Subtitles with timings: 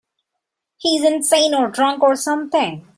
[0.79, 2.87] He's insane or drunk or something.